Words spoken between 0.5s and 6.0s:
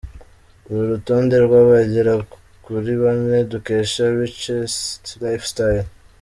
uru rutonde rw’abagera kuri bane, dukesha richestlifestyle.